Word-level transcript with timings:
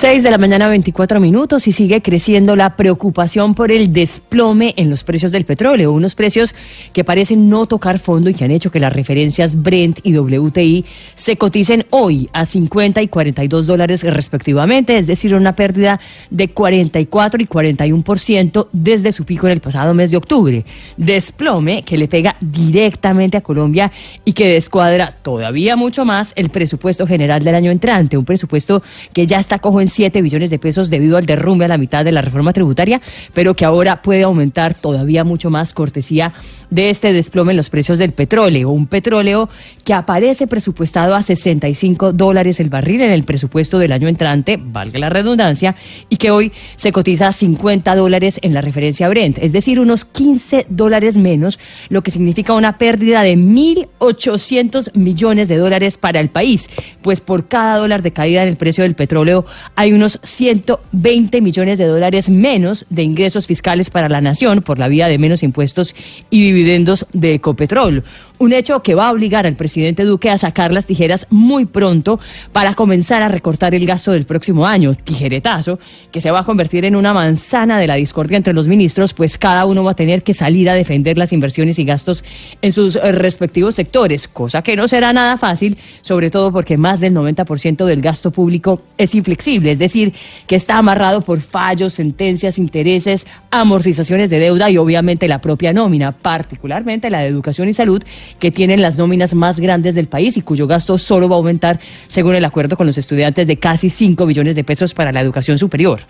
6 0.00 0.22
de 0.22 0.30
la 0.30 0.38
mañana, 0.38 0.70
24 0.70 1.20
minutos, 1.20 1.68
y 1.68 1.72
sigue 1.72 2.00
creciendo 2.00 2.56
la 2.56 2.74
preocupación 2.74 3.54
por 3.54 3.70
el 3.70 3.92
desplome 3.92 4.72
en 4.78 4.88
los 4.88 5.04
precios 5.04 5.30
del 5.30 5.44
petróleo, 5.44 5.92
unos 5.92 6.14
precios 6.14 6.54
que 6.94 7.04
parecen 7.04 7.50
no 7.50 7.66
tocar 7.66 7.98
fondo 7.98 8.30
y 8.30 8.34
que 8.34 8.46
han 8.46 8.50
hecho 8.50 8.70
que 8.70 8.80
las 8.80 8.94
referencias 8.94 9.62
Brent 9.62 9.98
y 10.02 10.16
WTI 10.16 10.86
se 11.14 11.36
coticen 11.36 11.84
hoy 11.90 12.30
a 12.32 12.46
50 12.46 13.02
y 13.02 13.08
42 13.08 13.66
dólares 13.66 14.02
respectivamente, 14.02 14.96
es 14.96 15.06
decir, 15.06 15.34
una 15.34 15.54
pérdida 15.54 16.00
de 16.30 16.48
44 16.48 17.42
y 17.42 17.46
41% 17.46 18.68
desde 18.72 19.12
su 19.12 19.26
pico 19.26 19.48
en 19.48 19.52
el 19.52 19.60
pasado 19.60 19.92
mes 19.92 20.10
de 20.10 20.16
octubre. 20.16 20.64
Desplome 20.96 21.82
que 21.82 21.98
le 21.98 22.08
pega 22.08 22.36
directamente 22.40 23.36
a 23.36 23.42
Colombia 23.42 23.92
y 24.24 24.32
que 24.32 24.48
descuadra 24.48 25.14
todavía 25.22 25.76
mucho 25.76 26.06
más 26.06 26.32
el 26.36 26.48
presupuesto 26.48 27.06
general 27.06 27.44
del 27.44 27.54
año 27.54 27.70
entrante, 27.70 28.16
un 28.16 28.24
presupuesto 28.24 28.82
que 29.12 29.26
ya 29.26 29.38
está 29.38 29.58
cojo 29.58 29.82
en 29.82 29.89
7 29.90 30.22
billones 30.22 30.50
de 30.50 30.58
pesos 30.58 30.88
debido 30.88 31.16
al 31.16 31.26
derrumbe 31.26 31.66
a 31.66 31.68
la 31.68 31.78
mitad 31.78 32.04
de 32.04 32.12
la 32.12 32.22
reforma 32.22 32.52
tributaria, 32.52 33.00
pero 33.34 33.54
que 33.54 33.64
ahora 33.64 34.02
puede 34.02 34.22
aumentar 34.22 34.74
todavía 34.74 35.24
mucho 35.24 35.50
más 35.50 35.74
cortesía 35.74 36.32
de 36.70 36.90
este 36.90 37.12
desplome 37.12 37.52
en 37.52 37.56
los 37.56 37.70
precios 37.70 37.98
del 37.98 38.12
petróleo. 38.12 38.70
Un 38.70 38.86
petróleo 38.86 39.48
que 39.84 39.94
aparece 39.94 40.46
presupuestado 40.46 41.14
a 41.14 41.22
65 41.22 42.12
dólares 42.12 42.60
el 42.60 42.70
barril 42.70 43.02
en 43.02 43.10
el 43.10 43.24
presupuesto 43.24 43.78
del 43.78 43.92
año 43.92 44.08
entrante, 44.08 44.58
valga 44.60 44.98
la 44.98 45.10
redundancia, 45.10 45.74
y 46.08 46.16
que 46.16 46.30
hoy 46.30 46.52
se 46.76 46.92
cotiza 46.92 47.28
a 47.28 47.32
50 47.32 47.94
dólares 47.96 48.38
en 48.42 48.54
la 48.54 48.60
referencia 48.60 49.08
Brent, 49.08 49.38
es 49.38 49.52
decir, 49.52 49.80
unos 49.80 50.04
15 50.04 50.66
dólares 50.68 51.16
menos, 51.16 51.58
lo 51.88 52.02
que 52.02 52.10
significa 52.10 52.54
una 52.54 52.78
pérdida 52.78 53.22
de 53.22 53.36
1.800 53.36 54.94
millones 54.94 55.48
de 55.48 55.56
dólares 55.56 55.98
para 55.98 56.20
el 56.20 56.28
país, 56.28 56.70
pues 57.02 57.20
por 57.20 57.48
cada 57.48 57.78
dólar 57.78 58.02
de 58.02 58.12
caída 58.12 58.42
en 58.42 58.48
el 58.48 58.56
precio 58.56 58.84
del 58.84 58.94
petróleo 58.94 59.44
hay 59.80 59.94
unos 59.94 60.18
120 60.22 61.40
millones 61.40 61.78
de 61.78 61.86
dólares 61.86 62.28
menos 62.28 62.84
de 62.90 63.02
ingresos 63.02 63.46
fiscales 63.46 63.88
para 63.88 64.10
la 64.10 64.20
nación 64.20 64.60
por 64.60 64.78
la 64.78 64.88
vía 64.88 65.08
de 65.08 65.16
menos 65.16 65.42
impuestos 65.42 65.94
y 66.28 66.42
dividendos 66.42 67.06
de 67.14 67.32
Ecopetrol. 67.32 68.04
Un 68.40 68.54
hecho 68.54 68.82
que 68.82 68.94
va 68.94 69.08
a 69.08 69.12
obligar 69.12 69.46
al 69.46 69.54
presidente 69.54 70.04
Duque 70.04 70.30
a 70.30 70.38
sacar 70.38 70.72
las 70.72 70.86
tijeras 70.86 71.26
muy 71.28 71.66
pronto 71.66 72.18
para 72.52 72.74
comenzar 72.74 73.22
a 73.22 73.28
recortar 73.28 73.74
el 73.74 73.86
gasto 73.86 74.12
del 74.12 74.24
próximo 74.24 74.66
año. 74.66 74.94
Tijeretazo 74.94 75.78
que 76.10 76.22
se 76.22 76.30
va 76.30 76.40
a 76.40 76.44
convertir 76.44 76.86
en 76.86 76.96
una 76.96 77.12
manzana 77.12 77.78
de 77.78 77.86
la 77.86 77.96
discordia 77.96 78.38
entre 78.38 78.54
los 78.54 78.66
ministros, 78.66 79.12
pues 79.12 79.36
cada 79.36 79.66
uno 79.66 79.84
va 79.84 79.90
a 79.90 79.96
tener 79.96 80.22
que 80.22 80.32
salir 80.32 80.70
a 80.70 80.74
defender 80.74 81.18
las 81.18 81.34
inversiones 81.34 81.78
y 81.78 81.84
gastos 81.84 82.24
en 82.62 82.72
sus 82.72 82.96
eh, 82.96 83.12
respectivos 83.12 83.74
sectores, 83.74 84.26
cosa 84.26 84.62
que 84.62 84.74
no 84.74 84.88
será 84.88 85.12
nada 85.12 85.36
fácil, 85.36 85.76
sobre 86.00 86.30
todo 86.30 86.50
porque 86.50 86.78
más 86.78 87.00
del 87.00 87.12
90% 87.12 87.84
del 87.84 88.00
gasto 88.00 88.30
público 88.30 88.80
es 88.96 89.14
inflexible, 89.14 89.69
es 89.70 89.78
decir, 89.78 90.12
que 90.46 90.56
está 90.56 90.78
amarrado 90.78 91.22
por 91.22 91.40
fallos, 91.40 91.94
sentencias, 91.94 92.58
intereses, 92.58 93.26
amortizaciones 93.50 94.30
de 94.30 94.38
deuda 94.38 94.70
y 94.70 94.76
obviamente 94.76 95.28
la 95.28 95.40
propia 95.40 95.72
nómina, 95.72 96.12
particularmente 96.12 97.10
la 97.10 97.20
de 97.20 97.28
educación 97.28 97.68
y 97.68 97.74
salud, 97.74 98.02
que 98.38 98.50
tienen 98.50 98.82
las 98.82 98.98
nóminas 98.98 99.34
más 99.34 99.60
grandes 99.60 99.94
del 99.94 100.08
país 100.08 100.36
y 100.36 100.42
cuyo 100.42 100.66
gasto 100.66 100.98
solo 100.98 101.28
va 101.28 101.36
a 101.36 101.38
aumentar, 101.38 101.80
según 102.08 102.34
el 102.34 102.44
acuerdo 102.44 102.76
con 102.76 102.86
los 102.86 102.98
estudiantes, 102.98 103.46
de 103.46 103.58
casi 103.58 103.90
5 103.90 104.26
billones 104.26 104.54
de 104.54 104.64
pesos 104.64 104.94
para 104.94 105.12
la 105.12 105.20
educación 105.20 105.58
superior. 105.58 106.00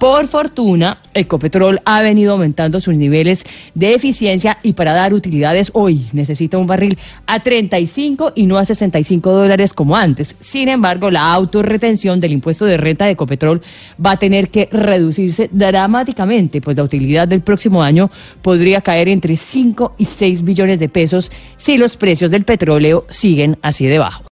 Por 0.00 0.28
fortuna, 0.28 0.96
Ecopetrol 1.12 1.82
ha 1.84 2.00
venido 2.00 2.32
aumentando 2.32 2.80
sus 2.80 2.94
niveles 2.94 3.44
de 3.74 3.92
eficiencia 3.92 4.56
y 4.62 4.72
para 4.72 4.94
dar 4.94 5.12
utilidades 5.12 5.70
hoy 5.74 6.06
necesita 6.14 6.56
un 6.56 6.66
barril 6.66 6.96
a 7.26 7.40
35 7.40 8.32
y 8.34 8.46
no 8.46 8.56
a 8.56 8.64
65 8.64 9.30
dólares 9.30 9.74
como 9.74 9.94
antes. 9.98 10.36
Sin 10.40 10.70
embargo, 10.70 11.10
la 11.10 11.34
autorretención 11.34 12.18
del 12.18 12.32
impuesto 12.32 12.64
de 12.64 12.78
renta 12.78 13.04
de 13.04 13.10
Ecopetrol 13.10 13.60
va 14.02 14.12
a 14.12 14.18
tener 14.18 14.48
que 14.48 14.70
reducirse 14.72 15.50
dramáticamente, 15.52 16.62
pues 16.62 16.78
la 16.78 16.84
utilidad 16.84 17.28
del 17.28 17.42
próximo 17.42 17.82
año 17.82 18.10
podría 18.40 18.80
caer 18.80 19.10
entre 19.10 19.36
5 19.36 19.96
y 19.98 20.06
6 20.06 20.44
billones 20.44 20.80
de 20.80 20.88
pesos 20.88 21.30
si 21.58 21.76
los 21.76 21.98
precios 21.98 22.30
del 22.30 22.46
petróleo 22.46 23.04
siguen 23.10 23.58
así 23.60 23.86
de 23.86 23.98
bajo. 23.98 24.24